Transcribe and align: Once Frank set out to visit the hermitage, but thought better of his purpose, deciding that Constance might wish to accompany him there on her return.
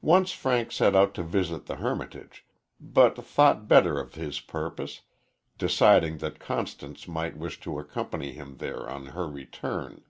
Once 0.00 0.32
Frank 0.32 0.72
set 0.72 0.96
out 0.96 1.14
to 1.14 1.22
visit 1.22 1.66
the 1.66 1.76
hermitage, 1.76 2.44
but 2.80 3.14
thought 3.24 3.68
better 3.68 4.00
of 4.00 4.14
his 4.16 4.40
purpose, 4.40 5.02
deciding 5.56 6.18
that 6.18 6.40
Constance 6.40 7.06
might 7.06 7.36
wish 7.36 7.60
to 7.60 7.78
accompany 7.78 8.32
him 8.32 8.56
there 8.56 8.90
on 8.90 9.06
her 9.14 9.28
return. 9.28 10.02